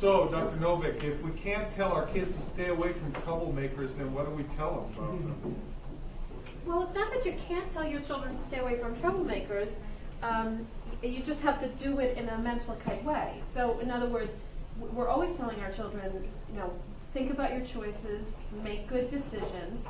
[0.00, 0.56] So, Dr.
[0.56, 4.30] Novick, if we can't tell our kids to stay away from troublemakers, then what do
[4.30, 5.56] we tell them about them?
[6.64, 9.76] Well, it's not that you can't tell your children to stay away from troublemakers.
[10.22, 10.66] Um,
[11.02, 13.40] you just have to do it in a mental kite way.
[13.42, 14.36] So, in other words,
[14.78, 16.72] we're always telling our children, you know,
[17.12, 19.84] think about your choices, make good decisions.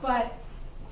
[0.00, 0.32] But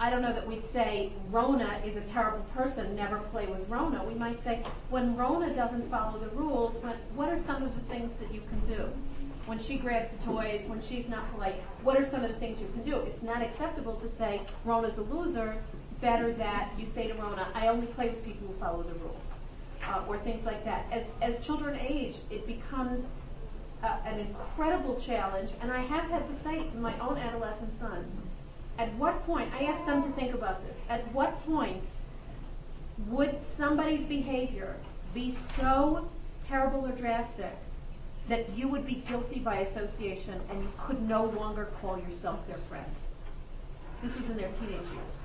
[0.00, 4.04] I don't know that we'd say Rona is a terrible person, never play with Rona.
[4.04, 7.80] We might say when Rona doesn't follow the rules, what, what are some of the
[7.94, 8.88] things that you can do?
[9.46, 12.60] When she grabs the toys, when she's not polite, what are some of the things
[12.60, 12.96] you can do?
[12.96, 15.56] It's not acceptable to say Rona's a loser.
[16.00, 19.38] Better that you say to Rona, I only play with people who follow the rules,
[19.86, 20.86] uh, or things like that.
[20.90, 23.06] As as children age, it becomes
[23.82, 28.16] uh, an incredible challenge, and I have had to say to my own adolescent sons,
[28.78, 31.86] at what point, I asked them to think about this, at what point
[33.08, 34.76] would somebody's behavior
[35.14, 36.08] be so
[36.46, 37.56] terrible or drastic
[38.28, 42.56] that you would be guilty by association and you could no longer call yourself their
[42.56, 42.86] friend?
[44.02, 45.18] This was in their teenage years.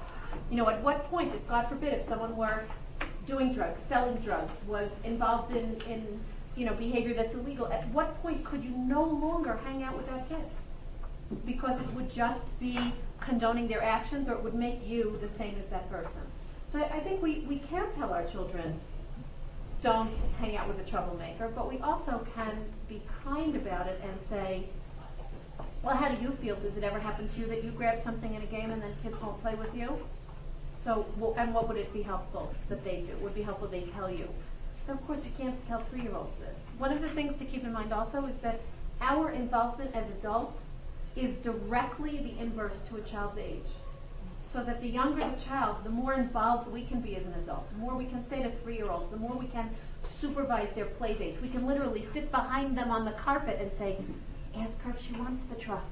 [0.51, 2.63] You know, at what point, if God forbid, if someone were
[3.25, 6.19] doing drugs, selling drugs, was involved in, in
[6.55, 10.07] you know, behavior that's illegal, at what point could you no longer hang out with
[10.07, 10.43] that kid?
[11.45, 12.77] Because it would just be
[13.19, 16.21] condoning their actions or it would make you the same as that person.
[16.67, 18.79] So I think we, we can tell our children,
[19.81, 24.19] don't hang out with a troublemaker, but we also can be kind about it and
[24.19, 24.65] say,
[25.81, 26.55] well, how do you feel?
[26.57, 28.93] Does it ever happen to you that you grab something in a game and then
[29.01, 29.97] kids won't play with you?
[30.73, 31.05] So,
[31.37, 33.15] and what would it be helpful that they do?
[33.21, 34.27] Would it be helpful they tell you?
[34.87, 36.67] And of course, you can't tell three-year-olds this.
[36.77, 38.59] One of the things to keep in mind also is that
[39.01, 40.65] our involvement as adults
[41.15, 43.67] is directly the inverse to a child's age.
[44.41, 47.69] So that the younger the child, the more involved we can be as an adult,
[47.71, 49.69] the more we can say to three-year-olds, the more we can
[50.01, 51.41] supervise their play dates.
[51.41, 53.97] We can literally sit behind them on the carpet and say,
[54.57, 55.83] ask her if she wants the truck.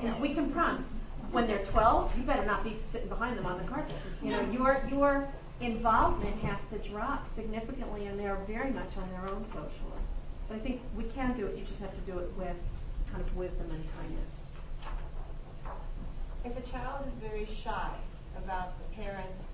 [0.00, 0.82] You know, we can prompt.
[1.30, 3.94] When they're 12, you better not be sitting behind them on the carpet.
[4.22, 5.28] You know, your your
[5.60, 10.02] involvement has to drop significantly, and they're very much on their own socially.
[10.48, 11.56] But I think we can do it.
[11.56, 12.56] You just have to do it with
[13.10, 14.41] kind of wisdom and kindness.
[16.44, 17.90] If a child is very shy
[18.36, 19.46] about the parents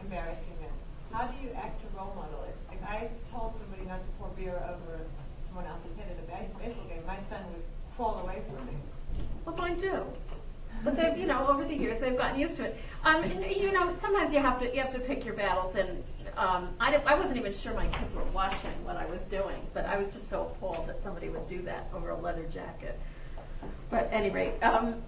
[0.00, 0.72] embarrassing them,
[1.12, 2.46] how do you act a role model?
[2.48, 5.00] If, if I told somebody not to pour beer over
[5.46, 7.62] someone else's head at a baseball game, my son would
[7.94, 8.72] crawl away from me.
[9.44, 10.06] Well, mine do.
[10.82, 12.78] But they've, you know, over the years they've gotten used to it.
[13.04, 16.02] Um, and, you know, sometimes you have to you have to pick your battles, and
[16.38, 19.84] um, I, I wasn't even sure my kids were watching what I was doing, but
[19.84, 22.98] I was just so appalled that somebody would do that over a leather jacket.
[23.90, 25.02] But at any rate, um,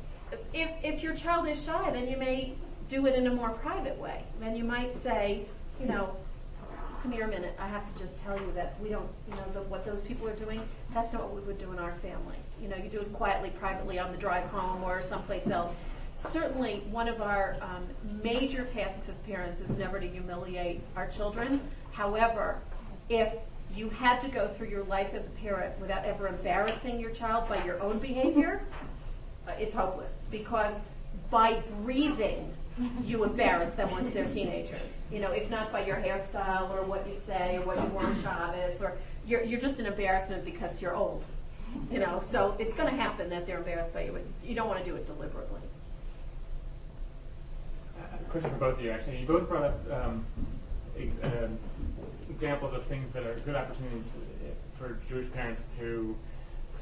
[0.53, 2.55] if if your child is shy, then you may
[2.89, 4.23] do it in a more private way.
[4.41, 5.45] Then you might say,
[5.81, 6.15] you know,
[7.03, 7.55] come here a minute.
[7.59, 10.29] I have to just tell you that we don't, you know, the, what those people
[10.29, 10.61] are doing,
[10.95, 12.37] that's not what we would do in our family.
[12.63, 15.75] You know, you do it quietly, privately on the drive home or someplace else.
[16.15, 17.87] Certainly, one of our um,
[18.23, 21.61] major tasks as parents is never to humiliate our children.
[21.93, 22.61] However,
[23.09, 23.33] if
[23.75, 27.49] you had to go through your life as a parent without ever embarrassing your child
[27.49, 28.63] by your own behavior,
[29.49, 30.79] uh, it's hopeless because
[31.31, 32.53] by breathing
[33.05, 35.07] you embarrass them once they're teenagers.
[35.13, 38.05] You know, if not by your hairstyle or what you say or what you wore
[38.05, 41.25] on Shabbos, or you're, you're just an embarrassment because you're old.
[41.91, 44.69] You know, so it's going to happen that they're embarrassed by you, but you don't
[44.69, 45.61] want to do it deliberately.
[48.31, 49.19] Question for both of you, actually.
[49.19, 50.25] You both brought up um,
[50.99, 51.49] ex- uh,
[52.31, 54.19] examples of things that are good opportunities
[54.79, 56.17] for Jewish parents to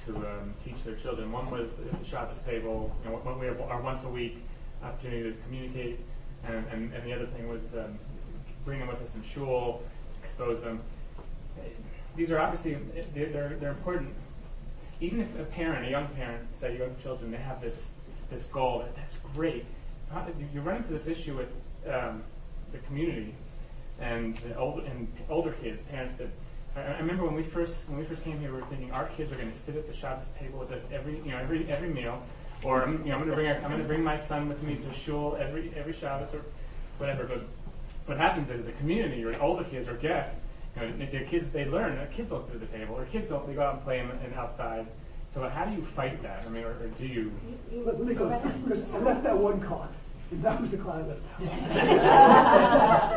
[0.07, 1.31] to um, teach their children.
[1.33, 2.95] One was at the Shabbos table.
[3.05, 4.39] You know, when we have our once a week
[4.83, 6.01] opportunity to communicate,
[6.45, 7.99] and, and, and the other thing was um,
[8.65, 9.83] bring them with us in shul,
[10.23, 10.81] expose them.
[12.17, 12.79] These are obviously
[13.15, 14.15] they're, they're important.
[15.01, 17.99] Even if a parent, a young parent, say young children, they have this
[18.31, 19.65] this goal, that's great.
[20.55, 21.49] You run into this issue with
[21.93, 22.23] um,
[22.73, 23.35] the community
[24.01, 26.29] and the old, and older kids, parents that
[26.77, 29.33] I remember when we first when we first came here, we were thinking our kids
[29.33, 31.89] are going to sit at the Shabbos table with us every you know every every
[31.89, 32.23] meal,
[32.63, 34.63] or you know I'm going to bring our, I'm going to bring my son with
[34.63, 36.43] me to shul every every Shabbos or
[36.99, 37.25] whatever.
[37.25, 37.43] But
[38.07, 40.43] what happens is the community or older kids or guests,
[40.77, 43.27] you know, their kids they learn that kids don't sit at the table or kids
[43.27, 44.87] don't they go out and play in, in outside.
[45.27, 46.45] So how do you fight that?
[46.47, 47.33] I mean, or, or do you?
[47.73, 48.29] Let, let me go
[48.65, 49.91] because I left that one card.
[50.31, 51.23] And that was the card I left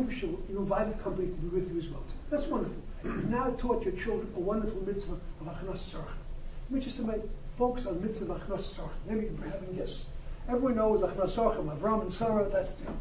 [0.10, 2.04] shul, you invited company to be with you as well.
[2.30, 2.82] That's wonderful.
[3.04, 6.70] You've now taught your children a wonderful mitzvah of Hachnasas Orchim.
[6.70, 7.22] Me just say,
[7.58, 8.90] focus on mitzvah of Hachnasas Orchim.
[9.08, 10.06] Maybe you can have a guess.
[10.48, 12.92] Everyone knows Hachnasas Orchim, Avram and Sarah, that's the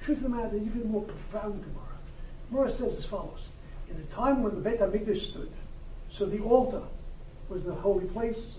[0.00, 1.86] truth of the matter, even more profound Gemara.
[2.50, 3.48] Gemara says as follows.
[3.88, 5.50] In the time when the Beit HaMikdash stood,
[6.10, 6.82] so the altar
[7.48, 8.56] was the holy place.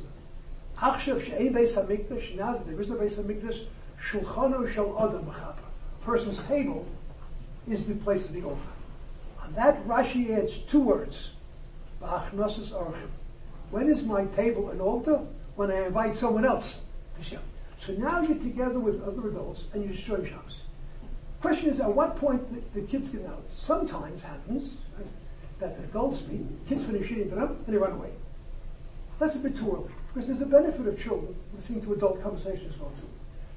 [0.78, 3.66] Achshav she'ein Beis HaMikdash, now that there is a Beis HaMikdash,
[4.02, 5.56] shulchano shel adam b'chapa.
[6.02, 6.86] Person's table
[7.68, 8.62] is the place of the altar.
[9.44, 11.30] On that, Rashi adds two words.
[13.72, 15.26] When is my table an altar?
[15.56, 16.84] When I invite someone else
[17.16, 17.40] to share.
[17.80, 20.62] So now you're together with other adults and you're destroying Shabbos.
[21.42, 23.44] Question is, at what point the, the kids get out?
[23.50, 24.76] Sometimes happens
[25.60, 28.12] that the adults meet, kids finish eating dinner, and they run away.
[29.20, 32.74] That's a bit too early, because there's a benefit of children listening to adult conversations
[32.74, 33.08] as well too.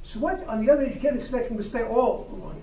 [0.02, 2.62] So what, on the other hand, you can't expect them to stay all the along.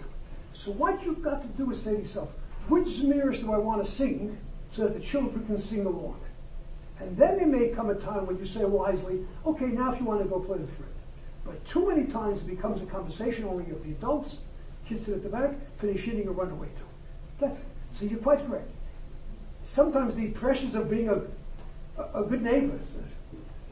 [0.57, 2.33] So what you've got to do is say to yourself,
[2.67, 4.39] which Zmiris do I want to sing
[4.71, 6.19] so that the children can sing along?
[6.99, 10.05] And then there may come a time when you say wisely, okay, now if you
[10.07, 10.91] want to go play the friend.
[11.45, 14.39] But too many times it becomes a conversation only of the adults,
[14.87, 16.87] kids sit at the back, finish eating and run away too.
[17.39, 17.61] That's
[17.93, 18.71] so you're quite correct.
[19.61, 21.21] Sometimes the pressures of being a,
[22.01, 22.79] a, a good neighbor.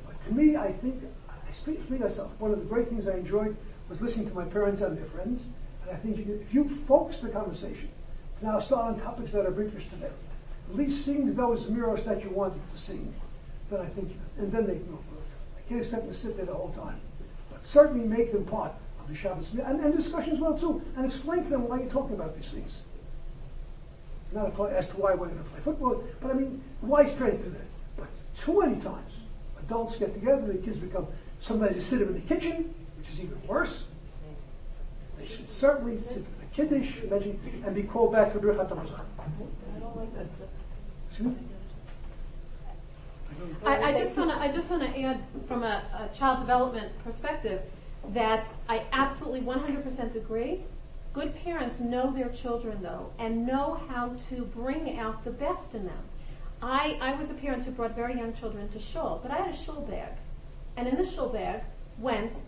[0.06, 3.18] But to me, I think, I speak for myself, one of the great things I
[3.18, 3.58] enjoyed
[3.90, 5.46] was listening to my parents and their friends.
[5.92, 7.90] I think if you focus the conversation
[8.40, 10.14] to now start on topics that are of interest to them,
[10.70, 13.14] at least sing those mirrors that you wanted to sing,
[13.70, 15.22] then I think, and then they can go further.
[15.58, 17.00] I can't expect them to sit there the whole time.
[17.52, 21.44] But certainly make them part of the Shabbos and, and discussions well too, and explain
[21.44, 22.81] to them why you're talking about these things.
[24.31, 27.52] Not as to why we're going to play football, but I mean, wise parents do
[27.52, 27.68] that.
[27.96, 29.14] But too many times,
[29.60, 31.08] adults get together, the kids become,
[31.40, 33.86] sometimes you sit them in the kitchen, which is even worse.
[35.56, 36.98] Certainly sit the Kiddush,
[37.66, 39.06] and be called back for Birchat HaMazon.
[43.66, 46.92] I, I just want to I just want to add from a, a child development
[47.06, 47.62] perspective
[48.10, 50.62] that I absolutely 100% agree.
[51.13, 55.86] Good parents know their children though and know how to bring out the best in
[55.86, 56.04] them.
[56.62, 59.54] I, I was a parent who brought very young children to shul, but I had
[59.54, 60.12] a shul bag.
[60.75, 61.62] And in the shul bag
[61.98, 62.42] went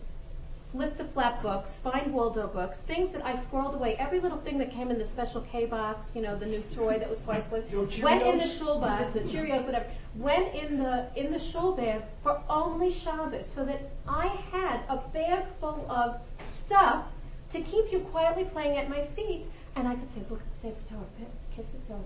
[0.72, 3.96] flip the flap books, find Waldo books, things that I squirreled away.
[3.96, 6.98] Every little thing that came in the special K box, you know, the new toy
[6.98, 7.64] that was quite good,
[8.02, 9.86] went in the shul bags, the Cheerios, whatever,
[10.16, 14.98] went in the in the shul bag for only Shabbos, so that I had a
[15.12, 17.10] bag full of stuff
[17.50, 20.58] to keep you quietly playing at my feet, and I could say, look at the
[20.58, 22.02] Sefer Torah, kiss the Torah.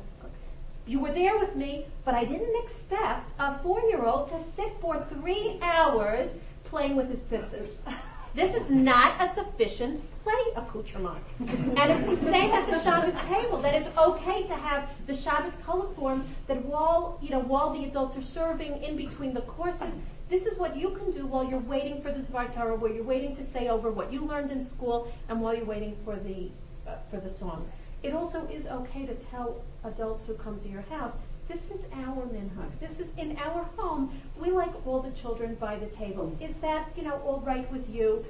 [0.87, 5.59] You were there with me, but I didn't expect a four-year-old to sit for three
[5.63, 7.93] hours playing with his tzitzis.
[8.35, 11.23] This is not a sufficient play accoutrement.
[11.41, 15.57] and it's the same at the Shabbos table, that it's okay to have the Shabbos
[15.59, 19.95] color forms that while, you know, while the adults are serving in between the courses,
[20.31, 23.05] this is what you can do while you're waiting for the Dvar Torah, while you're
[23.05, 26.51] waiting to say over what you learned in school, and while you're waiting for the,
[26.87, 27.69] uh, for the songs.
[28.03, 31.19] It also is okay to tell adults who come to your house,
[31.53, 32.71] this is our minhag.
[32.81, 34.11] This is in our home.
[34.41, 36.35] We like all the children by the table.
[36.41, 38.25] Is that, you know, all right with you?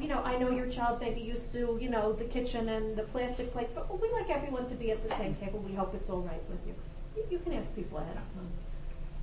[0.00, 3.02] You know, I know your child maybe used to, you know, the kitchen and the
[3.02, 5.58] plastic plates, but we like everyone to be at the same table.
[5.58, 6.74] We hope it's all right with you.
[7.16, 8.52] You, you can ask people ahead of time.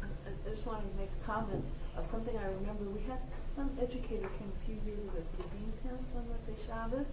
[0.04, 1.66] I just wanted to make a comment
[1.98, 2.84] of something I remember.
[2.94, 6.46] We had some educator came a few years ago to the Dean's house one let's
[6.46, 7.08] say Shabbos.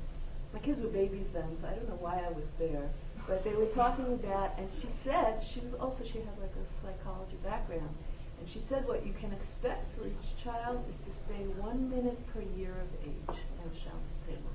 [0.52, 2.90] My kids were babies then, so I don't know why I was there.
[3.28, 6.66] But they were talking about, and she said she was also she had like a
[6.80, 7.94] psychology background,
[8.40, 12.18] and she said what you can expect for each child is to stay one minute
[12.32, 14.50] per year of age at a Shabbos table.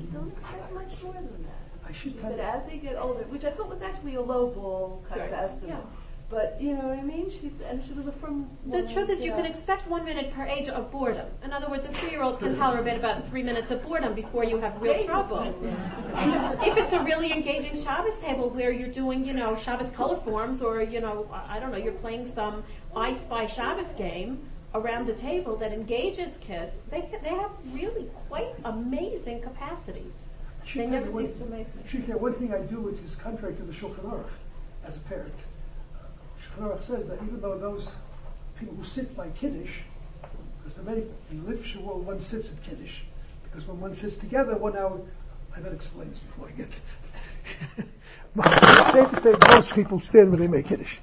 [0.00, 1.88] You don't expect much more than that.
[1.88, 4.48] I should She said as they get older, which I thought was actually a low
[4.48, 5.76] ball kind of estimate.
[5.76, 6.01] Yeah.
[6.32, 7.30] But you know what I mean?
[7.30, 8.48] She's and she was a from.
[8.64, 11.26] The one truth of is, you can expect one minute per age of boredom.
[11.44, 14.80] In other words, a three-year-old can tolerate about three minutes of boredom before you have
[14.80, 15.42] real trouble.
[16.64, 20.62] if it's a really engaging Shabbos table where you're doing, you know, Shabbos color forms,
[20.62, 22.64] or you know, I I don't know, you're playing some
[22.96, 24.38] I Spy Shabbos game
[24.74, 30.30] around the table that engages kids, they can, they have really quite amazing capacities.
[30.64, 31.82] She should They never you one- cease to amaze me.
[31.84, 34.32] I should tell you, one thing I do which is contrary to the Shulchan Aruch
[34.86, 35.34] as a parent.
[36.60, 37.94] Uh, says that even though those
[38.58, 39.78] people who sit by Kiddush,
[40.58, 43.00] because there are many, in the literature world, one sits at Kiddush,
[43.44, 45.00] because when one sits together, one hour,
[45.56, 46.68] I better explain this before I get.
[48.92, 50.98] safe to say most people stand when they make Kiddush.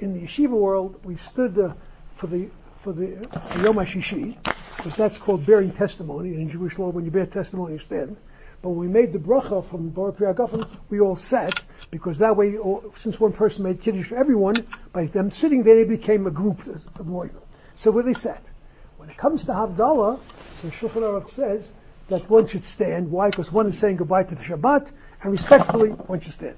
[0.00, 1.72] In the yeshiva world, we stood uh,
[2.16, 4.36] for the for the uh, Yom HaShishi,
[4.76, 6.34] because that's called bearing testimony.
[6.34, 8.16] In Jewish law, when you bear testimony, you stand.
[8.60, 12.36] But when we made the bracha from Borei Pri Hagafen, we all sat, because that
[12.36, 14.54] way, oh, since one person made Kiddush for everyone,
[14.92, 17.46] by them sitting there, they became a group of loyal.
[17.76, 18.50] So where they sat.
[18.96, 20.18] When it comes to Havdalah,
[20.62, 21.68] so Shulchan Aruch says
[22.08, 23.10] that one should stand.
[23.10, 23.30] Why?
[23.30, 26.56] Because one is saying goodbye to the Shabbat, and respectfully, one should stand.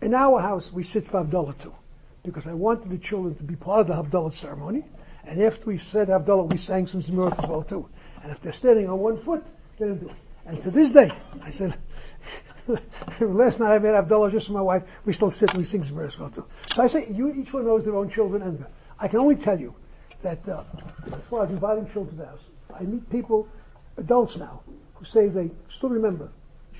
[0.00, 1.74] in our house, we sit for Havdalah too,
[2.22, 4.84] because I wanted the children to be part of the Havdalah ceremony.
[5.24, 7.88] And after we said Havdalah, we sang some Zemirot as well too.
[8.22, 9.44] And if they're standing on one foot,
[9.78, 10.14] them do it.
[10.46, 11.10] And to this day,
[11.42, 11.76] I said,
[13.20, 14.82] last night I made Havdalah just my wife.
[15.04, 16.44] We still sit and we sing as well too.
[16.74, 18.64] So I say, you each one knows their own children, and
[18.98, 19.74] I can only tell you
[20.22, 20.64] that uh,
[21.06, 22.42] as far as inviting children to the house,
[22.74, 23.48] I meet people,
[23.96, 24.62] adults now,
[24.94, 26.30] who say they still remember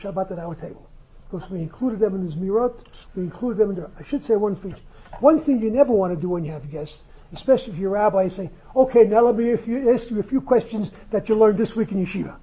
[0.01, 0.89] Shabbat at our table.
[1.31, 2.75] Because we included them in the Zmirot,
[3.15, 4.79] we included them in the, I should say one feature.
[5.21, 7.03] One thing you never want to do when you have guests,
[7.33, 10.41] especially if you're a rabbi, is say, okay, now let me ask you a few
[10.41, 12.37] questions that you learned this week in yeshiva.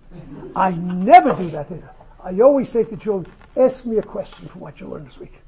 [0.56, 1.95] I never do that either.
[2.25, 5.39] I always say to children, ask me a question for what you learned this week.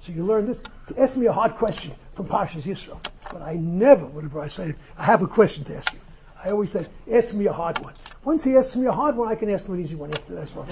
[0.00, 0.62] So you learned this,
[0.98, 3.00] ask me a hard question from Parshas Yisrael.
[3.32, 5.98] But I never, whenever I say, I have a question to ask you.
[6.44, 7.94] I always say, ask me a hard one.
[8.22, 10.34] Once he asks me a hard one, I can ask him an easy one after
[10.34, 10.66] that well.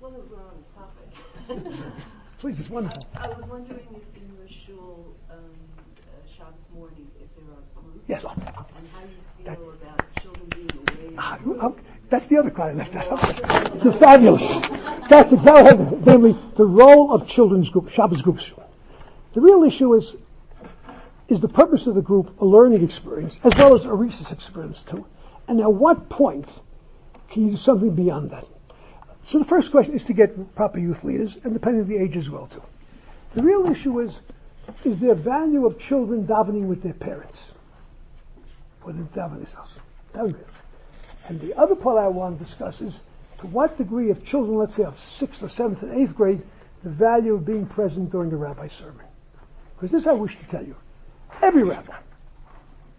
[0.00, 0.64] Well, as we're on
[1.48, 1.82] the topic.
[2.38, 3.04] Please, it's wonderful.
[3.16, 8.04] I was wondering if in your shul, um, uh, Shabbos morning, if there are groups?
[8.06, 8.24] Yes.
[8.24, 9.08] And how you
[9.44, 9.69] feel children
[11.22, 11.38] Ah,
[12.08, 13.84] That's the other part I left that out.
[13.84, 14.66] You're fabulous.
[15.08, 18.50] That's exactly, namely, the role of children's group, Shabbos groups.
[19.34, 20.16] The real issue is,
[21.28, 24.82] is the purpose of the group a learning experience as well as a research experience
[24.82, 25.04] too?
[25.46, 26.48] And at what point
[27.28, 28.46] can you do something beyond that?
[29.24, 32.16] So the first question is to get proper youth leaders, and depending on the age
[32.16, 32.62] as well too.
[33.34, 34.18] The real issue is,
[34.84, 37.52] is there value of children davening with their parents?
[38.82, 39.78] Or the davening house?
[40.14, 40.62] Davening.
[41.30, 42.98] And the other part I want to discuss is
[43.38, 46.42] to what degree of children, let's say of sixth or seventh and eighth grade,
[46.82, 49.06] the value of being present during the rabbi's sermon.
[49.76, 50.74] Because this I wish to tell you.
[51.40, 51.94] Every rabbi,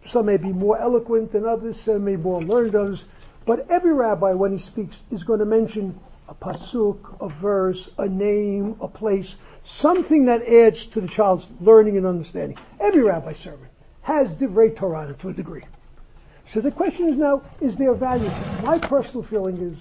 [0.06, 3.04] some may be more eloquent than others, some may be more learned than others,
[3.46, 8.08] but every rabbi, when he speaks, is going to mention a pasuk, a verse, a
[8.08, 12.58] name, a place, something that adds to the child's learning and understanding.
[12.80, 13.68] Every rabbi's sermon
[14.04, 15.66] has divrei Torah to a degree.
[16.46, 18.34] So the question is now, is there value?
[18.60, 19.78] My personal feeling is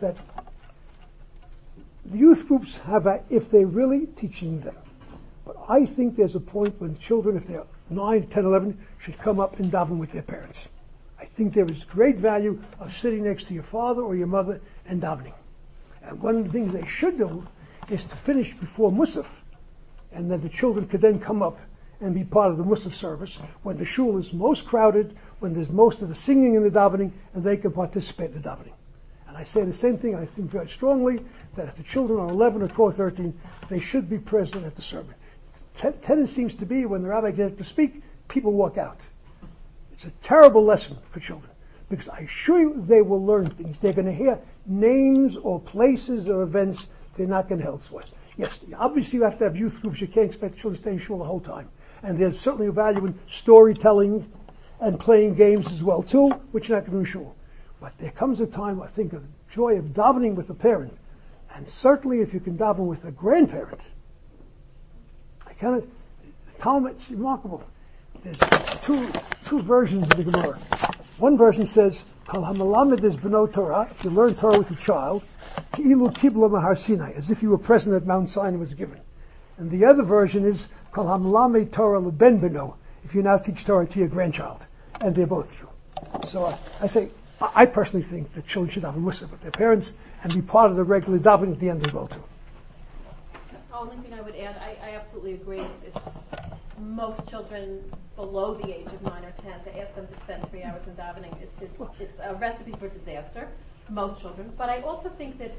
[0.00, 0.16] that
[2.04, 4.76] the youth groups have, a, if they're really teaching them,
[5.44, 9.40] but I think there's a point when children, if they're 9, 10, 11, should come
[9.40, 10.68] up and daven with their parents.
[11.18, 14.60] I think there is great value of sitting next to your father or your mother
[14.86, 15.34] and davening.
[16.02, 17.46] And one of the things they should do
[17.88, 19.28] is to finish before Musaf,
[20.12, 21.58] and then the children could then come up
[22.04, 25.72] and be part of the Musaf service when the shul is most crowded, when there's
[25.72, 28.74] most of the singing and the davening, and they can participate in the davening.
[29.26, 31.24] And I say the same thing, I think very strongly,
[31.56, 34.82] that if the children are 11 or 12, 13, they should be present at the
[34.82, 35.14] sermon.
[35.76, 39.00] Ten- Tendency seems to be when the rabbi gets to speak, people walk out.
[39.94, 41.50] It's a terrible lesson for children
[41.88, 43.78] because I assure you they will learn things.
[43.78, 48.04] They're going to hear names or places or events they're not going to help elsewhere.
[48.36, 50.00] Yes, obviously you have to have youth groups.
[50.00, 51.68] You can't expect the children to stay in shul the whole time.
[52.04, 54.30] And there's certainly a value in storytelling
[54.78, 57.32] and playing games as well too, which you're not going to.
[57.80, 60.96] But there comes a time, I think, of the joy of davening with a parent,
[61.54, 63.80] and certainly if you can daven with a grandparent.
[65.46, 65.86] I of,
[66.52, 67.62] the Talmud, it's remarkable.
[68.22, 68.38] There's
[68.82, 69.06] two
[69.44, 70.58] two versions of the Gemara.
[71.18, 75.22] One version says, "Kol hamalamed is b'no Torah." If you learn Torah with a child,
[75.72, 79.00] ki'ilu kibla mahar Sinai, as if you were present at Mount Sinai was given.
[79.56, 83.84] And the other version is, "Kol hamalamed Torah leben b'no." If you now teach Torah
[83.84, 84.66] to your grandchild,
[85.00, 85.68] and they're both true.
[86.22, 87.08] So uh, I say,
[87.54, 90.70] I personally think that children should have a musaf with their parents and be part
[90.70, 92.22] of the regular davening at the end as well too.
[93.52, 95.58] The only thing I would add, I, I absolutely agree.
[95.58, 96.08] It's, it's
[96.78, 97.80] most children
[98.14, 100.94] below the age of nine or ten to ask them to spend three hours in
[100.94, 101.34] davening.
[101.42, 103.48] It's, it's, it's a recipe for disaster.
[103.90, 105.52] Most children, but I also think that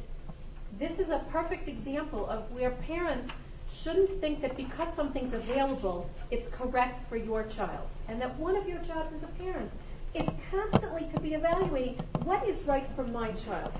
[0.79, 3.31] this is a perfect example of where parents
[3.69, 8.67] shouldn't think that because something's available, it's correct for your child, and that one of
[8.67, 9.71] your jobs as a parent
[10.13, 13.71] is constantly to be evaluating what is right for my child.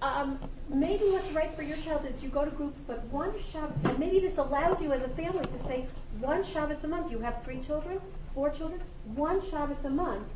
[0.00, 3.98] Um, maybe what's right for your child is you go to groups, but one Shabbos,
[3.98, 5.86] maybe this allows you as a family to say
[6.20, 7.10] one Shabbos a month.
[7.10, 8.00] You have three children,
[8.34, 8.80] four children,
[9.16, 10.28] one Shabbos a month.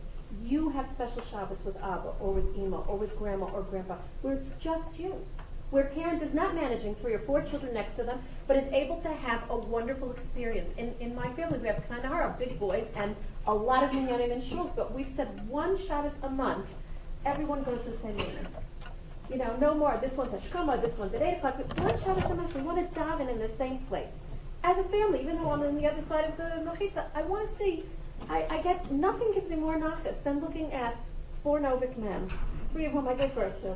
[0.44, 4.34] You have special Shabbos with Abba or with Ima or with Grandma or Grandpa, where
[4.34, 5.14] it's just you.
[5.72, 9.00] Where parent is not managing three or four children next to them, but is able
[9.00, 10.74] to have a wonderful experience.
[10.74, 14.42] In, in my family, we have Kanahara, big boys, and a lot of minyanim and
[14.42, 16.68] shuls, but we've said one Shabbos a month,
[17.24, 18.46] everyone goes to the same minyan
[19.30, 19.98] you know, no more.
[20.02, 21.54] This one's at Shkoma, this one's at 8 o'clock.
[21.56, 24.26] But one Shabbos a month, we want to daven in the same place.
[24.62, 27.48] As a family, even though I'm on the other side of the Mechitza, I want
[27.48, 27.84] to see,
[28.28, 30.96] I, I get, nothing gives me more nachas than looking at
[31.42, 32.30] four Novick men
[32.72, 33.74] three of whom I gave birth to,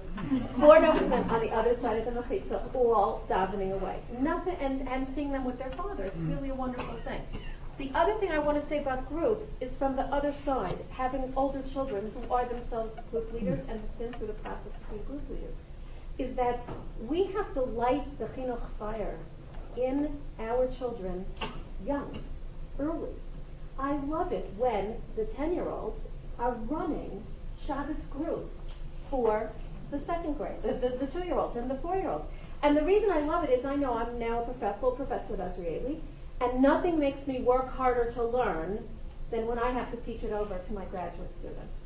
[0.58, 3.98] four Novim on the other side of the Mechitza, all davening away.
[4.18, 6.04] Nothing, and, and seeing them with their father.
[6.04, 6.34] It's mm.
[6.34, 7.20] really a wonderful thing.
[7.78, 11.30] The other thing I want to say about groups is from the other side, having
[11.36, 13.72] older children who are themselves group leaders mm.
[13.72, 15.54] and have been through the process of being group leaders,
[16.16, 16.60] is that
[17.06, 19.18] we have to light the chinuch fire
[19.76, 21.26] in our children
[21.84, 22.18] young,
[22.78, 23.12] early.
[23.78, 27.22] I love it when the 10-year-olds are running
[27.58, 28.70] Shabbos groups
[29.10, 29.50] for
[29.90, 32.26] the second grade, the, the, the two-year-olds and the four-year-olds.
[32.62, 35.34] And the reason I love it is I know I'm now a prof- full professor
[35.34, 36.00] at Azrieli,
[36.40, 38.86] and nothing makes me work harder to learn
[39.30, 41.82] than when I have to teach it over to my graduate students.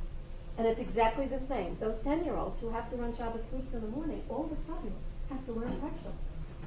[0.58, 1.76] And it's exactly the same.
[1.80, 4.92] Those 10-year-olds who have to run Shabbos groups in the morning, all of a sudden
[5.30, 6.12] have to learn Parsha.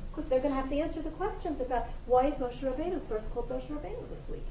[0.09, 3.33] Because they're going to have to answer the questions about why is Moshe Rabbeinu first
[3.33, 4.45] called Moshe Rabbeinu this week?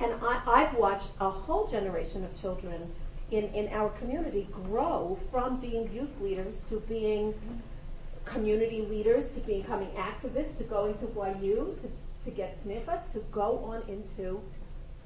[0.00, 2.92] And I, I've watched a whole generation of children
[3.30, 7.34] in, in our community grow from being youth leaders to being
[8.24, 11.06] community leaders, to becoming activists, to going to
[11.42, 14.40] YU, to, to get snifa, to go on into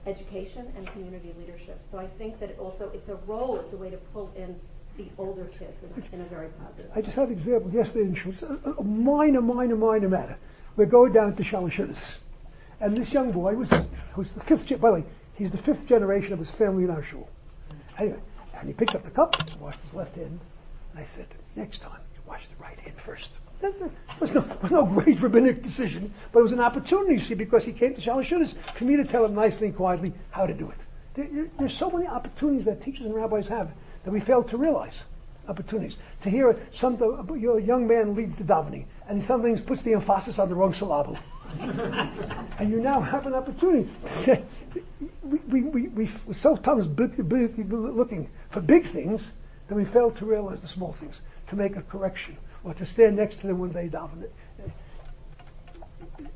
[0.07, 1.79] education and community leadership.
[1.83, 4.59] So I think that it also it's a role, it's a way to pull in
[4.97, 8.15] the older kids in, in a very positive I just had an example yesterday in
[8.15, 10.39] Schutz, a, a minor, minor, minor matter.
[10.77, 12.19] We're going down to Shalashunas.
[12.81, 13.71] And this young boy was,
[14.17, 15.05] was the fifth, by the way,
[15.35, 17.29] he's the fifth generation of his family in our shul.
[17.99, 18.21] Anyway,
[18.55, 20.41] and he picked up the cup, washed his left hand,
[20.93, 23.33] and I said, next time, you wash the right hand first.
[23.61, 23.75] That
[24.21, 27.73] was no, was no great rabbinic decision, but it was an opportunity, see, because he
[27.73, 30.77] came to Shalashunas for me to tell him nicely and quietly how to do it.
[31.15, 33.71] There, there- there's so many opportunities that teachers and rabbis have
[34.05, 34.95] that we fail to realize.
[35.47, 36.97] Opportunities to hear some
[37.39, 40.73] your young man leads the davening, and he sometimes puts the emphasis on the wrong
[40.73, 41.19] syllable,
[41.61, 44.45] and you now have an opportunity to say,
[45.23, 49.31] we, we, we, we we're so times big, big, looking for big things
[49.69, 53.17] that we fail to realize the small things, to make a correction, or to stand
[53.17, 54.29] next to them when they daven.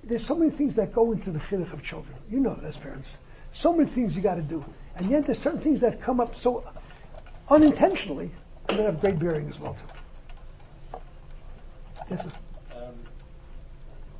[0.04, 2.14] There's so many things that go into the chinuch of children.
[2.30, 3.16] You know that as parents.
[3.52, 4.64] So many things you got to do,
[4.96, 6.64] and yet there's certain things that come up so
[7.48, 8.30] unintentionally
[8.68, 9.80] and that have great bearing as well too.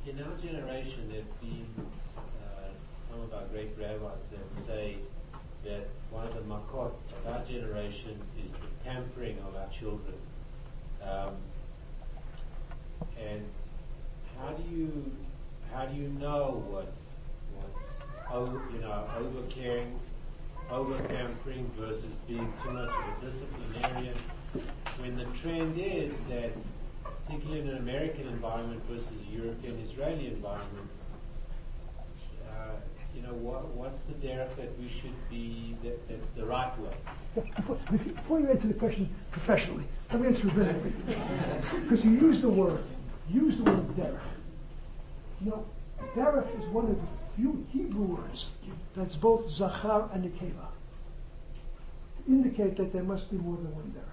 [0.07, 1.67] In our generation, there have been
[2.17, 4.95] uh, some of our great rabbis that say
[5.63, 10.15] that one of the makot of our generation is the pampering of our children.
[11.03, 11.35] Um,
[13.19, 13.43] and
[14.37, 15.11] how do you
[15.73, 17.15] how do you know what's
[17.57, 17.99] what's
[18.31, 19.99] over, you know over caring,
[20.71, 24.15] over pampering versus being too much of a disciplinarian?
[24.99, 26.51] When the trend is that
[27.29, 30.89] particularly in an American environment versus a European Israeli environment,
[32.49, 32.71] uh,
[33.15, 36.93] you know, what, what's the derech that we should be, that, that's the right way?
[37.91, 41.83] Before, you answer the question professionally, let me answer rabbinically.
[41.83, 42.83] Because you use the word,
[43.29, 44.19] use the word derech.
[45.41, 45.65] You know,
[46.15, 48.49] derech is one of the few Hebrew words
[48.95, 50.65] that's both zachar and nekeva.
[52.27, 54.09] Indicate that there must be more than one derech.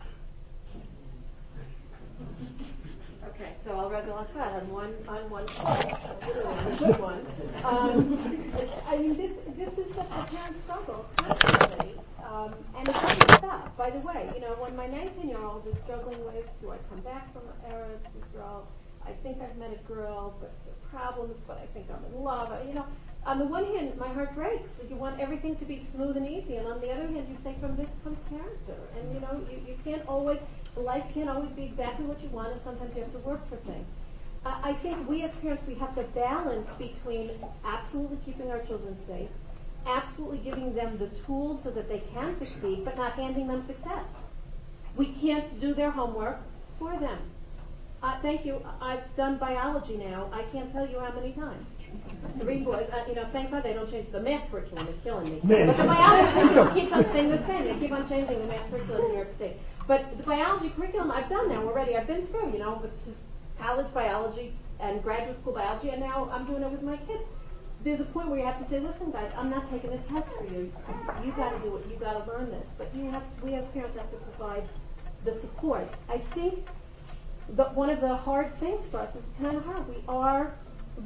[3.39, 7.27] Okay, so I'll read the lachat on one on one point, a good one.
[7.63, 8.17] Um,
[8.87, 13.77] I mean, this this is the, the parent struggle constantly, um, and it doesn't stop.
[13.77, 17.31] By the way, you know, when my 19-year-old is struggling with, do I come back
[17.35, 18.67] from Eretz Israel?
[19.05, 21.45] I think I've met a girl, but are problems.
[21.47, 22.67] But I think I'm in love.
[22.67, 22.87] You know,
[23.27, 24.81] on the one hand, my heart breaks.
[24.89, 27.55] You want everything to be smooth and easy, and on the other hand, you say
[27.61, 30.41] from this comes character, and you know, you, you can't always
[30.77, 33.57] life can't always be exactly what you want, and sometimes you have to work for
[33.57, 33.89] things.
[34.45, 37.31] I I think we as parents, we have to balance between
[37.65, 39.29] absolutely keeping our children safe,
[39.87, 44.23] absolutely giving them the tools so that they can succeed, but not handing them success.
[44.97, 46.39] We can't do their homework
[46.79, 47.19] for them.
[48.03, 48.63] Uh, thank you.
[48.81, 50.29] I've done biology now.
[50.33, 51.71] I can't tell you how many times.
[52.39, 52.89] Three boys.
[52.91, 54.87] Uh, you know, thank God they don't change the math curriculum.
[54.89, 55.41] It's killing me.
[55.43, 55.67] Man.
[55.69, 57.65] But the biology curriculum keeps on staying the same.
[57.65, 59.57] They keep on changing the math curriculum in New York State.
[59.87, 61.97] But the biology curriculum I've done now already.
[61.97, 63.15] I've been through, you know, with
[63.59, 67.25] college biology and graduate school biology, and now I'm doing it with my kids.
[67.85, 70.33] There's a point where you have to say, listen, guys, I'm not taking a test
[70.37, 70.73] for you.
[71.25, 71.87] You got to do it.
[71.89, 72.75] You got to learn this.
[72.77, 74.69] But you have, we as parents have to provide
[75.25, 75.95] the supports.
[76.09, 76.67] I think
[77.51, 79.89] that one of the hard things for us is kind of hard.
[79.89, 80.53] We are,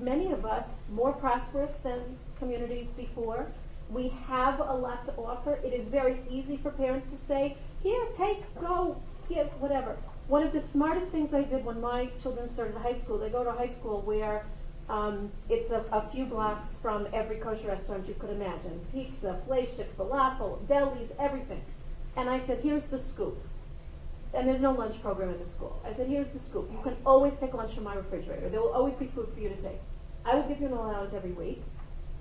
[0.01, 2.01] many of us, more prosperous than
[2.39, 3.47] communities before.
[3.91, 5.59] We have a lot to offer.
[5.63, 9.97] It is very easy for parents to say, here, take, go, here, whatever.
[10.29, 13.43] One of the smartest things I did when my children started high school, they go
[13.43, 14.45] to high school where
[14.89, 18.81] um, it's a, a few blocks from every kosher restaurant you could imagine.
[18.93, 21.63] Pizza, fleishik, falafel, delis, everything.
[22.17, 23.39] And I said, here's the scoop.
[24.35, 25.81] and there's no lunch program in the school.
[25.85, 26.71] I said, here's the scoop.
[26.71, 28.49] You can always take lunch from my refrigerator.
[28.49, 29.81] There will always be food for you to take.
[30.25, 31.63] I will give you an allowance every week.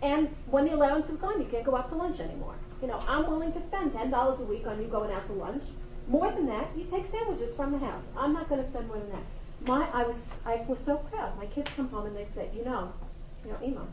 [0.02, 2.56] And when the allowance is gone, you can't go out for lunch anymore.
[2.82, 5.34] You know, I'm willing to spend ten dollars a week on you going out to
[5.34, 5.64] lunch.
[6.08, 8.10] More than that, you take sandwiches from the house.
[8.18, 9.24] I'm not going to spend more than that.
[9.68, 11.38] My, I was, I was so proud.
[11.38, 12.92] My kids come home and they say, you know,
[13.46, 13.86] you know, Ema,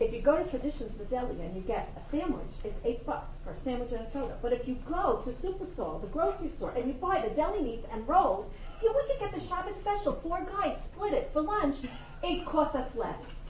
[0.00, 3.44] if you go to Traditions, the deli, and you get a sandwich, it's eight bucks
[3.44, 4.36] for a sandwich and a soda.
[4.42, 7.86] But if you go to Supersol, the grocery store, and you buy the deli meats
[7.92, 8.50] and rolls,
[8.82, 10.14] you know, we could get the Shabbos special.
[10.14, 11.76] Four guys split it for lunch.
[12.22, 13.44] It costs us less.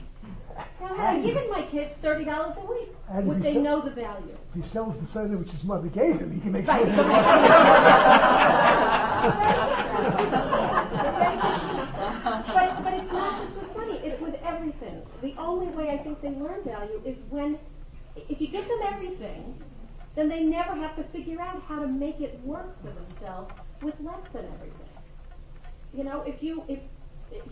[0.79, 3.81] Now, had I given my kids thirty dollars a week, And would they said- know
[3.81, 4.35] the value?
[4.55, 6.85] If he sells the soda which his mother gave him, he can make Right.
[6.85, 6.95] sure.
[11.45, 15.01] but, but it's not just with money, it's with everything.
[15.21, 17.59] The only way I think they learn value is when,
[18.29, 19.61] if you give them everything,
[20.15, 23.93] then they never have to figure out how to make it work for themselves with
[24.01, 24.87] less than everything.
[25.93, 26.79] You know, if you, if,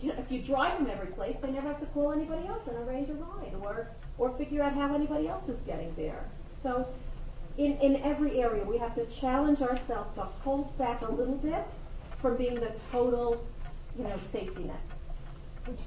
[0.00, 2.66] you know, if you drive them every place, they never have to call anybody else
[2.66, 6.24] and arrange a ride or, or figure out how anybody else is getting there.
[6.52, 6.86] So,
[7.56, 11.64] in, in every area, we have to challenge ourselves to hold back a little bit
[12.20, 13.44] from being the total,
[13.96, 14.76] you know, safety net.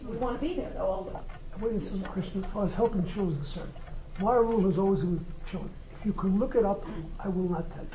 [0.08, 1.16] We want to be there though, always.
[1.60, 3.74] Wait a second, as far as helping children is concerned,
[4.20, 5.72] my rule is always with children.
[6.00, 6.86] If you can look it up,
[7.20, 7.90] I will not tell you.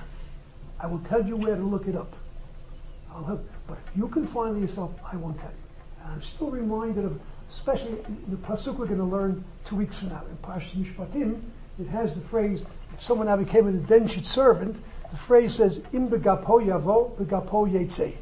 [0.81, 2.13] I will tell you where to look it up.
[3.13, 6.05] I'll help, but if you can find it yourself, I won't tell you.
[6.05, 7.21] And I'm still reminded of,
[7.53, 7.93] especially
[8.29, 11.41] the pasuk we're going to learn two weeks from now in Parashat Mishpatim.
[11.81, 12.63] It has the phrase,
[12.93, 14.77] if someone now became an indentured servant,
[15.11, 18.15] the phrase says, "Im begapo yavo, begapo yetzeh."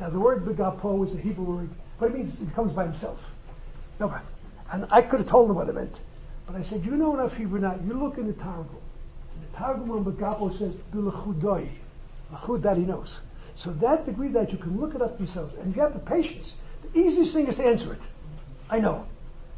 [0.00, 3.22] Now the word begapo is a Hebrew word, but it means it comes by himself.
[3.98, 4.14] No,
[4.72, 6.00] and I could have told him what it meant.
[6.46, 7.78] But I said, you know enough Hebrew now.
[7.86, 8.78] You look in the Targum.
[9.34, 11.68] And the Targum on Begapo says, Bilachudoi.
[12.32, 13.20] Lachud, that he knows.
[13.56, 16.00] So that degree that you can look it up yourself, and if you have the
[16.00, 18.00] patience, the easiest thing is to answer it.
[18.70, 19.06] I know.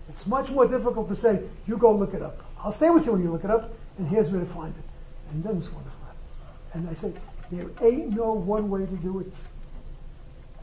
[0.08, 2.40] It's much more difficult to say, you go look it up.
[2.58, 4.84] I'll stay with you when you look it up, and here's where to find it.
[5.30, 5.98] And then it's wonderful.
[6.74, 7.12] And I say,
[7.50, 9.32] there ain't no one way to do it.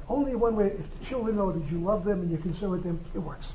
[0.07, 2.83] Only one way, if the children know that you love them and you're concerned with
[2.83, 3.53] them, it works.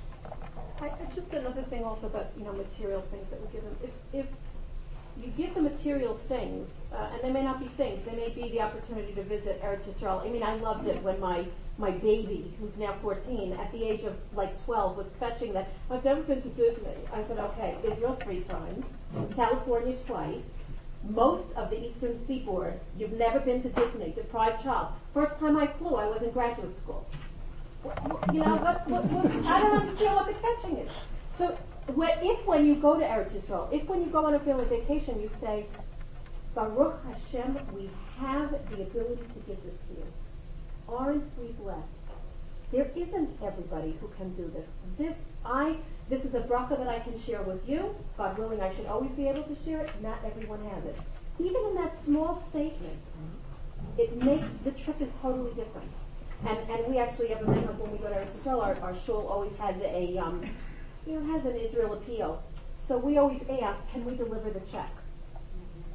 [0.81, 3.77] I, just another thing also about, you know, material things that we give them.
[3.83, 4.27] If, if
[5.21, 8.51] you give them material things, uh, and they may not be things, they may be
[8.51, 10.25] the opportunity to visit Eretz Yisrael.
[10.25, 11.45] I mean, I loved it when my,
[11.79, 16.05] my baby, who's now 14, at the age of like 12, was fetching that, I've
[16.05, 16.95] never been to Disney.
[17.13, 18.99] I said, okay, Israel three times,
[19.35, 20.65] California twice,
[21.11, 24.89] most of the eastern seaboard, you've never been to Disney, deprived child.
[25.13, 27.07] First time I flew, I was in graduate school.
[28.33, 30.91] You know, what's, what, what, I don't understand what the catching is.
[31.35, 34.65] So, if when you go to Eretz Yisrael, if when you go on a family
[34.65, 35.67] vacation, you say,
[36.55, 40.07] Baruch Hashem, we have the ability to give this to you.
[40.89, 42.01] Aren't we blessed?
[42.73, 44.73] There isn't everybody who can do this.
[44.99, 45.77] This, I,
[46.09, 47.95] this is a bracha that I can share with you.
[48.17, 49.91] God willing, I should always be able to share it.
[50.03, 50.97] Not everyone has it.
[51.39, 53.03] Even in that small statement,
[53.99, 55.91] it makes the trip is totally different.
[56.47, 59.27] And and we actually have a minhag when we go to Israel, Our, our shul
[59.27, 60.45] always has a um,
[61.07, 62.43] you know has an Israel appeal.
[62.77, 64.91] So we always ask, can we deliver the check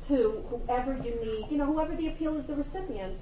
[0.08, 1.52] to whoever you need?
[1.52, 3.18] You know, whoever the appeal is the recipient.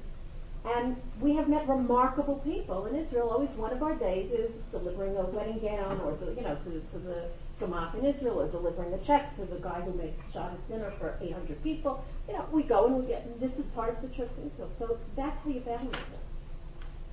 [0.76, 3.30] And we have met remarkable people in Israel.
[3.30, 6.82] Always one of our days is delivering a wedding gown, or to, you know, to,
[6.92, 7.26] to the
[7.60, 11.18] gemach in Israel, or delivering a check to the guy who makes Shabbos dinner for
[11.22, 12.04] 800 people.
[12.28, 13.26] You know, we go and we get.
[13.26, 14.70] And this is part of the trip to Israel.
[14.70, 16.20] So that's how you balance it.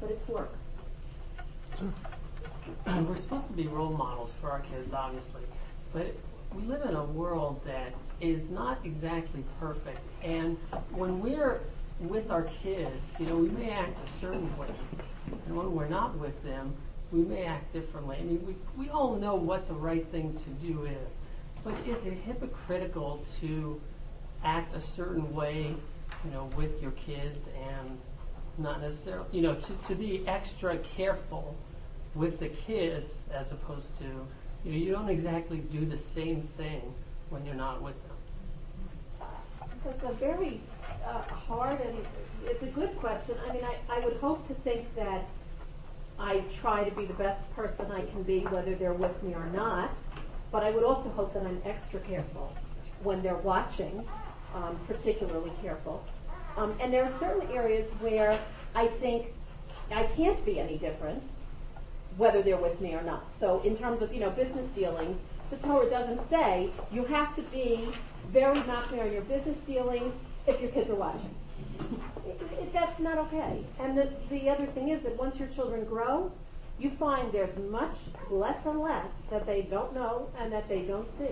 [0.00, 0.52] But it's work.
[2.86, 5.42] we're supposed to be role models for our kids, obviously,
[5.92, 6.14] but
[6.54, 10.00] we live in a world that is not exactly perfect.
[10.22, 10.56] And
[10.90, 11.60] when we're
[12.00, 14.68] with our kids, you know, we may act a certain way,
[15.46, 16.74] and when we're not with them,
[17.12, 18.16] we may act differently.
[18.18, 21.16] I mean, we we all know what the right thing to do is,
[21.62, 23.80] but is it hypocritical to
[24.44, 25.74] act a certain way,
[26.24, 27.98] you know, with your kids and
[28.58, 31.56] not necessarily, you know, to, to be extra careful
[32.14, 34.04] with the kids as opposed to,
[34.64, 36.94] you know, you don't exactly do the same thing
[37.30, 38.13] when you're not with them.
[39.88, 40.60] It's a very
[41.06, 41.98] uh, hard and
[42.46, 43.36] it's a good question.
[43.48, 45.28] I mean, I, I would hope to think that
[46.18, 49.46] I try to be the best person I can be, whether they're with me or
[49.46, 49.90] not.
[50.50, 52.54] But I would also hope that I'm extra careful
[53.02, 54.06] when they're watching,
[54.54, 56.04] um, particularly careful.
[56.56, 58.38] Um, and there are certain areas where
[58.74, 59.34] I think
[59.90, 61.22] I can't be any different,
[62.16, 63.32] whether they're with me or not.
[63.32, 67.42] So in terms of you know business dealings, the Torah doesn't say you have to
[67.42, 67.88] be
[68.32, 70.14] very machmir on your business dealings
[70.46, 71.34] if your kids are watching.
[72.72, 73.64] that's not okay.
[73.80, 76.32] And the, the other thing is that once your children grow,
[76.78, 77.96] you find there's much
[78.30, 81.30] less and less that they don't know and that they don't see.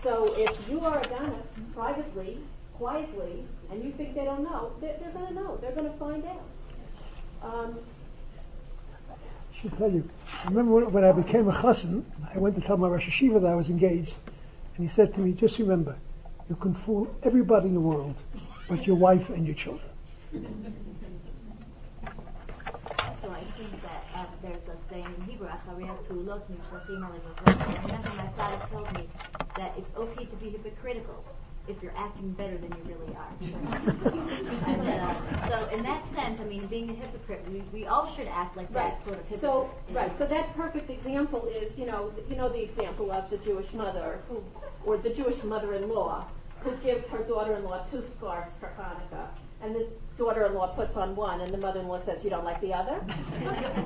[0.00, 2.38] So if you are a it privately,
[2.74, 5.58] quietly, and you think they don't know, they're, they're going to know.
[5.60, 6.42] They're going to find out.
[7.42, 7.78] Um,
[9.10, 10.08] I should tell you,
[10.44, 13.42] I remember when, when I became a chassan, I went to tell my Rosh Yeshiva
[13.42, 14.14] that I was engaged,
[14.78, 15.98] and he said to me, just remember,
[16.48, 18.14] you can fool everybody in the world,
[18.68, 19.90] but your wife and your children.
[23.20, 25.48] So I think that uh, there's a saying in Hebrew.
[25.48, 25.58] And
[28.16, 29.08] my father told me
[29.56, 31.24] that it's okay to be hypocritical
[31.68, 33.32] if you're acting better than you really are.
[34.68, 38.28] and, uh, so in that sense, I mean, being a hypocrite, we, we all should
[38.28, 38.94] act like Right.
[38.94, 39.40] that sort of hypocrite.
[39.40, 43.38] So, right, so that perfect example is, you know, you know the example of the
[43.38, 44.42] Jewish mother who,
[44.84, 46.26] or the Jewish mother-in-law
[46.60, 49.28] who gives her daughter-in-law two scarves for Hanukkah,
[49.62, 53.00] and the daughter-in-law puts on one, and the mother-in-law says, "You don't like the other."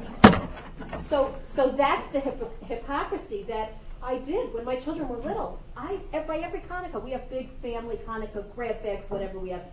[0.98, 5.60] so, so that's the hypo- hypocrisy that I did when my children were little.
[5.76, 9.64] I by every Hanukkah we have big family Hanukkah grab bags, whatever we have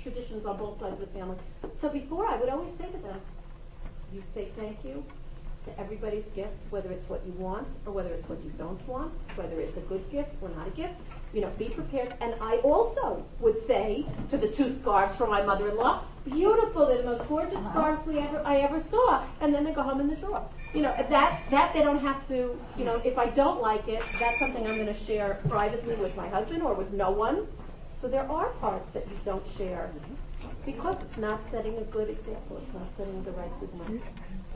[0.00, 1.36] traditions on both sides of the family.
[1.74, 3.20] So before I would always say to them,
[4.12, 5.04] you say thank you
[5.64, 9.12] to everybody's gift, whether it's what you want or whether it's what you don't want,
[9.36, 10.94] whether it's a good gift or not a gift.
[11.32, 12.14] You know, be prepared.
[12.20, 17.04] And I also would say to the two scarves from my mother-in-law, beautiful, they're the
[17.04, 17.70] most gorgeous uh-huh.
[17.70, 19.24] scarves we ever I ever saw.
[19.40, 20.48] And then they go home in the drawer.
[20.74, 22.58] You know, that that they don't have to.
[22.76, 26.14] You know, if I don't like it, that's something I'm going to share privately with
[26.16, 27.46] my husband or with no one.
[27.94, 29.90] So there are parts that you don't share
[30.64, 32.60] because it's not setting a good example.
[32.62, 33.70] It's not setting the right good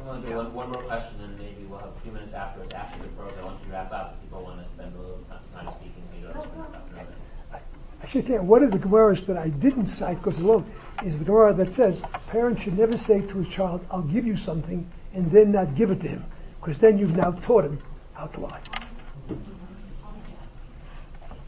[0.01, 2.33] I want to do one, one more question, and maybe we'll have a few minutes
[2.33, 3.39] afterwards, after the program.
[3.41, 4.17] I want you to wrap up.
[4.17, 7.63] If people want to spend a little time, time speaking, maybe I'll just wrap up.
[8.03, 10.71] I should tell you, one of the Gemaras that I didn't cite goes along
[11.05, 14.37] is the Gemara that says parents should never say to a child, I'll give you
[14.37, 16.25] something, and then not give it to him,
[16.61, 17.79] because then you've now taught him
[18.15, 18.61] how to lie.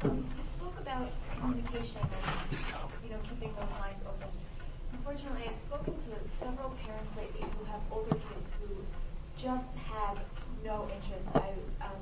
[0.04, 1.08] You spoke about
[1.40, 2.58] communication and,
[3.02, 4.28] you know, keeping those lines open.
[4.92, 8.74] Unfortunately, I've spoken to several parents lately who have older kids who
[9.36, 10.18] just have
[10.64, 11.26] no interest.
[11.34, 11.50] I,
[11.84, 12.00] um,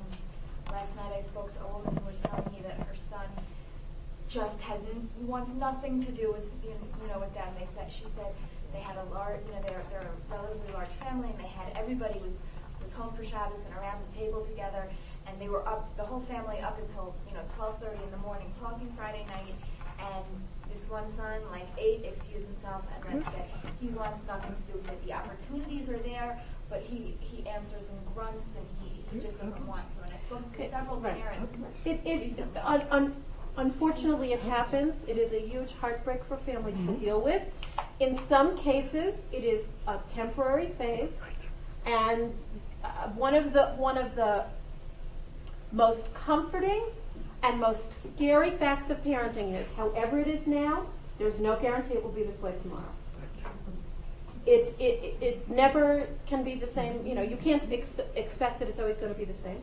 [0.71, 3.27] last night I spoke to a woman who was telling me that her son
[4.29, 4.79] just has
[5.21, 6.73] wants nothing to do with you
[7.07, 7.47] know with them.
[7.59, 8.33] They said she said
[8.73, 11.77] they had a large you know they're they're a relatively large family and they had
[11.77, 12.35] everybody was
[12.81, 14.89] was home for Shabbos and around the table together
[15.27, 18.51] and they were up the whole family up until you know 12:30 in the morning
[18.59, 19.55] talking Friday night
[19.99, 20.25] and
[20.73, 23.47] this one son like ate excused himself and that, that
[23.79, 25.05] he wants nothing to do with it.
[25.05, 29.55] The opportunities are there, but he he answers in grunts and he, he just doesn't
[29.55, 29.67] mm-hmm.
[29.67, 30.03] want to.
[30.03, 31.57] And I spoke to several parents.
[31.85, 32.59] It, it, recently.
[32.61, 33.15] un, un,
[33.57, 35.05] unfortunately, it happens.
[35.07, 36.95] It is a huge heartbreak for families to mm-hmm.
[36.95, 37.47] deal with.
[38.03, 41.21] In some cases, it is a temporary phase,
[41.85, 42.33] and
[42.83, 44.43] uh, one of the one of the
[45.71, 46.83] most comforting
[47.43, 50.85] and most scary facts of parenting is, however it is now,
[51.17, 52.93] there's no guarantee it will be this way tomorrow.
[54.45, 58.67] It, it, it never can be the same, you know, you can't ex- expect that
[58.67, 59.61] it's always going to be the same.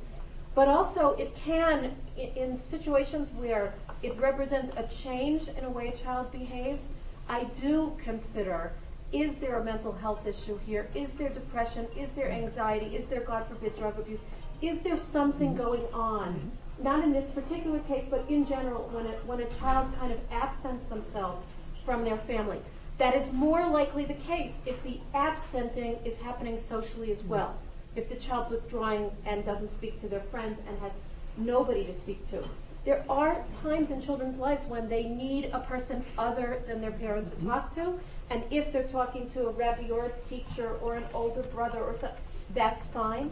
[0.55, 5.89] But also, it can, i- in situations where it represents a change in a way
[5.89, 6.87] a child behaved,
[7.31, 8.73] I do consider
[9.13, 10.89] is there a mental health issue here?
[10.95, 11.87] Is there depression?
[11.97, 12.97] Is there anxiety?
[12.97, 14.25] Is there, God forbid, drug abuse?
[14.61, 16.51] Is there something going on?
[16.83, 20.19] Not in this particular case, but in general, when a, when a child kind of
[20.33, 21.47] absents themselves
[21.85, 22.61] from their family.
[22.99, 27.55] That is more likely the case if the absenting is happening socially as well.
[27.95, 30.93] If the child's withdrawing and doesn't speak to their friends and has
[31.37, 32.43] nobody to speak to.
[32.85, 37.33] There are times in children's lives when they need a person other than their parents
[37.33, 37.51] to mm-hmm.
[37.51, 37.99] talk to,
[38.31, 41.95] and if they're talking to a rebbe or a teacher or an older brother or
[41.95, 42.19] something,
[42.55, 43.31] that's fine.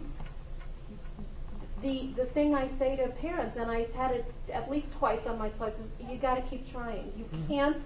[1.80, 5.38] The the thing I say to parents, and I've had it at least twice on
[5.38, 7.12] my slides, is you got to keep trying.
[7.16, 7.46] You mm-hmm.
[7.46, 7.80] can't.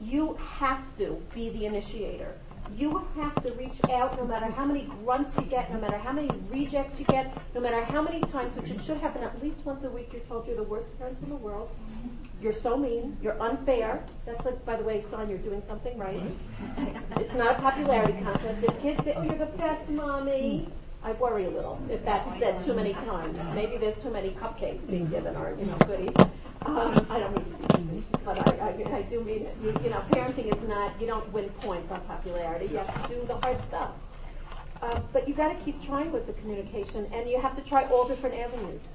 [0.00, 2.34] You have to be the initiator.
[2.76, 6.12] You have to reach out no matter how many grunts you get, no matter how
[6.12, 9.64] many rejects you get, no matter how many times, which it should happen at least
[9.66, 11.70] once a week, you're told you're the worst parents in the world.
[12.40, 13.16] You're so mean.
[13.22, 14.04] You're unfair.
[14.26, 16.20] That's like, by the way, son, you're doing something right.
[17.16, 18.64] It's not a popularity contest.
[18.64, 20.68] If kids say, oh, you're the best mommy,
[21.04, 23.38] I worry a little if that's said too many times.
[23.54, 26.14] Maybe there's too many cupcakes being given or, you know, goodies.
[26.64, 29.56] Um, I don't mean to be facetious, but I, I, I do mean it.
[29.62, 32.66] You, you know, parenting is not, you don't win points on popularity.
[32.66, 33.90] You have to do the hard stuff.
[34.80, 37.84] Uh, but you got to keep trying with the communication, and you have to try
[37.86, 38.88] all different avenues.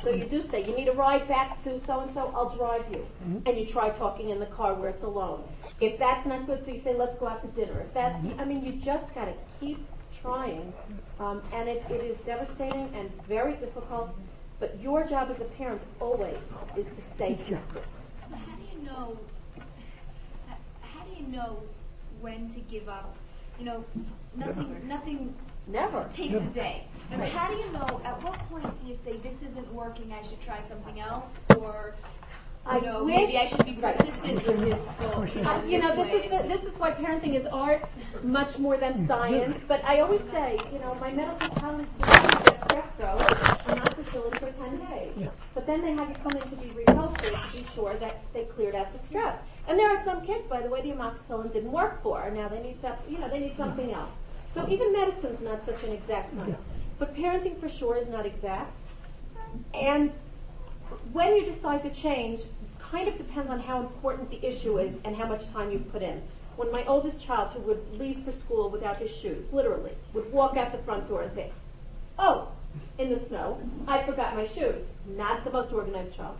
[0.00, 3.06] So you do say, you need a ride back to so-and-so, I'll drive you.
[3.46, 5.42] And you try talking in the car where it's alone.
[5.80, 7.80] If that's not good, so you say, let's go out to dinner.
[7.80, 9.84] If that, I mean, you just gotta keep
[10.22, 10.72] trying.
[11.18, 14.10] Um, and it, it is devastating and very difficult,
[14.60, 16.38] but your job as a parent always
[16.76, 17.82] is to stay connected.
[18.16, 19.18] So how do you know?
[20.82, 21.62] How do you know
[22.20, 23.16] when to give up?
[23.58, 23.84] You know,
[24.36, 25.34] nothing, nothing
[25.66, 26.08] Never.
[26.12, 26.84] takes a day.
[27.10, 28.00] So how do you know?
[28.04, 30.12] At what point do you say this isn't working?
[30.12, 31.94] I should try something else, or
[32.66, 35.26] I you know, maybe I should be persistent with this goal.
[35.26, 37.82] You know, Uh, you know, this is the, this is why parenting is art
[38.22, 39.64] much more than science.
[39.64, 42.96] But I always say, you know, my medical colleagues get strep
[43.80, 45.28] throat amoxicillin for ten days.
[45.54, 48.44] But then they have you come in to be repulsive to be sure that they
[48.44, 49.38] cleared out the strep.
[49.66, 52.62] And there are some kids, by the way, the amoxicillin didn't work for, now they
[52.62, 54.20] need some, you know, they need something else.
[54.50, 56.62] So even medicine's not such an exact science.
[56.98, 58.78] But parenting for sure is not exact.
[59.74, 60.10] And
[61.12, 62.42] when you decide to change
[62.78, 66.02] kind of depends on how important the issue is and how much time you put
[66.02, 66.22] in.
[66.56, 70.56] When my oldest child, who would leave for school without his shoes, literally, would walk
[70.56, 71.52] out the front door and say,
[72.18, 72.48] Oh,
[72.98, 74.92] in the snow, I forgot my shoes.
[75.06, 76.36] Not the most organized child.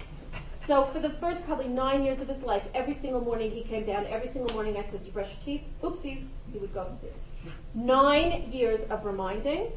[0.56, 3.84] So for the first probably nine years of his life, every single morning he came
[3.84, 5.62] down, every single morning I said, You brush your teeth?
[5.82, 6.32] Oopsies.
[6.52, 7.22] He would go upstairs.
[7.74, 9.70] Nine years of reminding.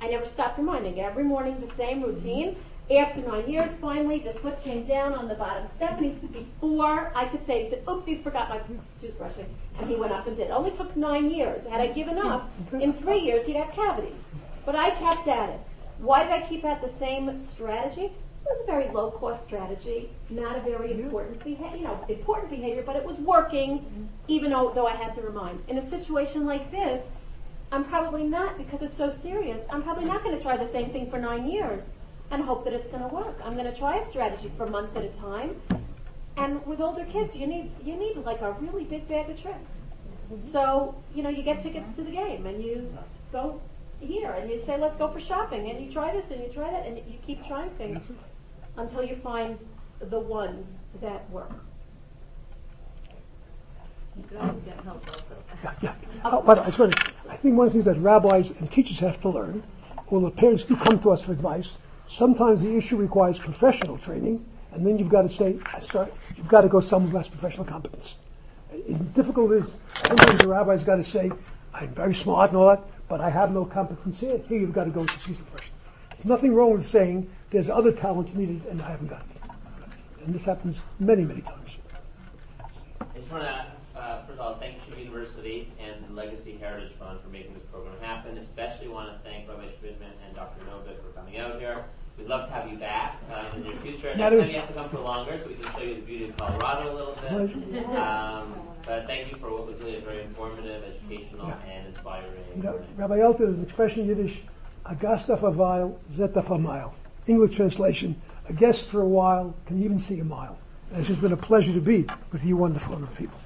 [0.00, 1.00] I never stopped reminding.
[1.00, 2.56] Every morning, the same routine.
[2.90, 6.32] After nine years, finally, the foot came down on the bottom step, and he said,
[6.32, 8.60] before I could say, he said, "Oopsies, forgot my
[9.02, 9.44] toothbrushing,"
[9.78, 10.46] and he went up and did.
[10.46, 11.66] It only took nine years.
[11.66, 14.34] Had I given up, in three years he'd have cavities.
[14.64, 15.60] But I kept at it.
[15.98, 18.04] Why did I keep at the same strategy?
[18.04, 18.12] It
[18.44, 22.96] was a very low-cost strategy, not a very important behavior, you know, important behavior, but
[22.96, 24.04] it was working, mm-hmm.
[24.28, 25.62] even though, though I had to remind.
[25.68, 27.10] In a situation like this,
[27.70, 30.90] I'm probably not, because it's so serious, I'm probably not going to try the same
[30.90, 31.92] thing for nine years
[32.30, 33.36] and hope that it's going to work.
[33.44, 35.60] I'm going to try a strategy for months at a time.
[36.36, 39.86] And with older kids, you need you need like a really big bag of tricks.
[40.30, 40.40] Mm-hmm.
[40.40, 42.96] So you know, you get tickets to the game, and you
[43.32, 43.60] go
[44.00, 46.70] here, and you say, "Let's go for shopping," and you try this and you try
[46.70, 48.06] that, and you keep trying things
[48.76, 49.58] until you find
[50.00, 51.50] the ones that work.
[54.16, 55.24] You could always get help also.
[55.62, 55.94] Yeah, yeah.
[56.24, 56.90] Oh, but I swear,
[57.28, 59.62] I think one of the things that rabbis and teachers have to learn,
[60.06, 61.72] when the parents do come to us for advice,
[62.06, 66.48] sometimes the issue requires professional training, and then you've got to say, I sorry, you've
[66.48, 68.16] got to go somewhere who has professional competence.
[68.70, 71.30] And difficult is, sometimes the rabbi's got to say,
[71.72, 74.38] I'm very smart and all that, but I have no competence here.
[74.48, 75.72] Here you've got to go to the person.
[76.10, 79.50] There's nothing wrong with saying there's other talents needed and I haven't got it.
[80.24, 81.76] And this happens many, many times.
[83.00, 86.92] I just want to, uh, first of all, thank Yeshiva University and the Legacy Heritage
[86.98, 88.36] Fund for making this program happen.
[88.36, 90.64] Especially want to thank Rabbi Schmidman and Dr.
[90.64, 91.84] Novick for coming out here.
[92.18, 94.14] We'd love to have you back uh, in the near future.
[94.16, 96.24] Next time you have to come for longer so we can show you the beauty
[96.24, 97.86] of Colorado a little bit.
[97.96, 98.54] Um,
[98.84, 102.32] but thank you for what was really a very informative, educational, and inspiring.
[102.56, 102.80] You know.
[102.96, 104.40] Rabbi Elta, there's an expression in Yiddish,
[104.84, 106.94] agasta for a while, zeta for a mile.
[107.26, 110.58] English translation, a guest for a while can even see a mile.
[110.90, 113.38] And it's just been a pleasure to be with you wonderful other people.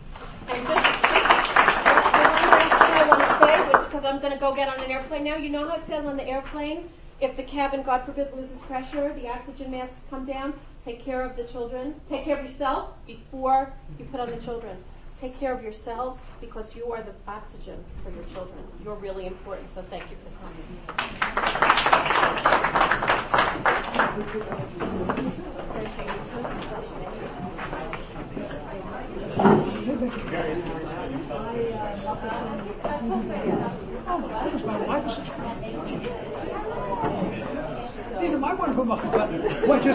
[0.49, 4.33] And just, just the one last thing I want to say, which because I'm going
[4.33, 5.35] to go get on an airplane now.
[5.37, 6.89] You know how it says on the airplane,
[7.23, 10.55] if the cabin, God forbid, loses pressure, the oxygen masks come down.
[10.85, 11.95] Take care of the children.
[12.09, 14.77] Take care of yourself before you put on the children.
[15.17, 18.59] Take care of yourselves because you are the oxygen for your children.
[18.83, 19.71] You're really important.
[19.71, 20.57] So thank you for coming.
[38.21, 38.85] These are my wonderful